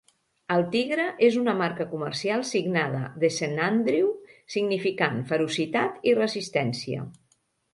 [0.53, 4.09] El tigre és una marca comercial signada de Saint Andrew,
[4.55, 7.07] significant ferocitat i resistència.